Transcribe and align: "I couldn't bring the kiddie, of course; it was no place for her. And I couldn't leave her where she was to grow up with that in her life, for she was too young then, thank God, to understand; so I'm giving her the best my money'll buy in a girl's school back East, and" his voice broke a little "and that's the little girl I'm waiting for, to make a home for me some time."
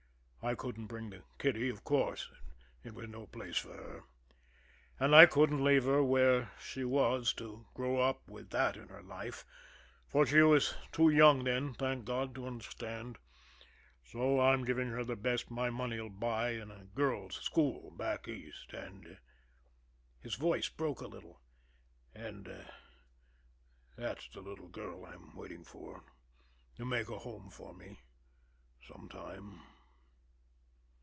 "I 0.43 0.55
couldn't 0.55 0.87
bring 0.87 1.11
the 1.11 1.21
kiddie, 1.37 1.69
of 1.69 1.83
course; 1.83 2.31
it 2.83 2.95
was 2.95 3.07
no 3.07 3.27
place 3.27 3.57
for 3.57 3.73
her. 3.73 4.03
And 4.99 5.15
I 5.15 5.27
couldn't 5.27 5.63
leave 5.63 5.83
her 5.83 6.03
where 6.03 6.49
she 6.59 6.83
was 6.83 7.31
to 7.33 7.67
grow 7.75 7.97
up 7.99 8.27
with 8.27 8.49
that 8.49 8.75
in 8.75 8.87
her 8.87 9.03
life, 9.03 9.45
for 10.07 10.25
she 10.25 10.41
was 10.41 10.73
too 10.91 11.11
young 11.11 11.43
then, 11.43 11.75
thank 11.75 12.05
God, 12.05 12.33
to 12.33 12.47
understand; 12.47 13.19
so 14.03 14.39
I'm 14.41 14.65
giving 14.65 14.89
her 14.89 15.03
the 15.03 15.15
best 15.15 15.51
my 15.51 15.69
money'll 15.69 16.09
buy 16.09 16.53
in 16.53 16.71
a 16.71 16.85
girl's 16.85 17.35
school 17.35 17.91
back 17.91 18.27
East, 18.27 18.73
and" 18.73 19.19
his 20.21 20.33
voice 20.33 20.69
broke 20.69 21.01
a 21.01 21.07
little 21.07 21.39
"and 22.15 22.51
that's 23.95 24.27
the 24.29 24.41
little 24.41 24.69
girl 24.69 25.05
I'm 25.05 25.35
waiting 25.35 25.63
for, 25.63 26.03
to 26.77 26.83
make 26.83 27.09
a 27.09 27.19
home 27.19 27.51
for 27.51 27.75
me 27.75 27.99
some 28.81 29.07
time." 29.07 29.61